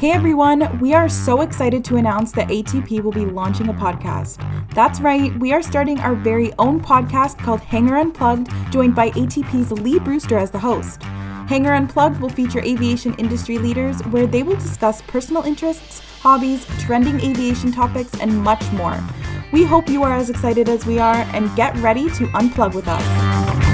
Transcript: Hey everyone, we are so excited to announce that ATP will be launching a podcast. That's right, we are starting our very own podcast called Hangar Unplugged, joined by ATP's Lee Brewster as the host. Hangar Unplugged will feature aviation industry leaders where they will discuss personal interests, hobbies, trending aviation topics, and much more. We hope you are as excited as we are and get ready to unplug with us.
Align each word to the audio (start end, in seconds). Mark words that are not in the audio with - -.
Hey 0.00 0.12
everyone, 0.12 0.78
we 0.78 0.94
are 0.94 1.08
so 1.08 1.40
excited 1.40 1.84
to 1.86 1.96
announce 1.96 2.30
that 2.32 2.48
ATP 2.48 3.02
will 3.02 3.10
be 3.10 3.26
launching 3.26 3.68
a 3.68 3.74
podcast. 3.74 4.38
That's 4.74 5.00
right, 5.00 5.36
we 5.40 5.52
are 5.52 5.60
starting 5.60 5.98
our 5.98 6.14
very 6.14 6.52
own 6.58 6.80
podcast 6.80 7.36
called 7.38 7.60
Hangar 7.60 7.96
Unplugged, 7.96 8.52
joined 8.70 8.94
by 8.94 9.10
ATP's 9.10 9.72
Lee 9.72 9.98
Brewster 9.98 10.38
as 10.38 10.52
the 10.52 10.58
host. 10.60 11.02
Hangar 11.48 11.74
Unplugged 11.74 12.20
will 12.20 12.28
feature 12.28 12.60
aviation 12.60 13.12
industry 13.14 13.58
leaders 13.58 14.00
where 14.06 14.28
they 14.28 14.44
will 14.44 14.56
discuss 14.56 15.02
personal 15.02 15.42
interests, 15.42 16.00
hobbies, 16.20 16.64
trending 16.78 17.20
aviation 17.20 17.72
topics, 17.72 18.14
and 18.20 18.40
much 18.44 18.70
more. 18.72 19.02
We 19.50 19.64
hope 19.64 19.88
you 19.88 20.04
are 20.04 20.14
as 20.14 20.30
excited 20.30 20.68
as 20.68 20.86
we 20.86 21.00
are 21.00 21.26
and 21.34 21.54
get 21.56 21.76
ready 21.78 22.08
to 22.10 22.26
unplug 22.28 22.74
with 22.74 22.86
us. 22.86 23.67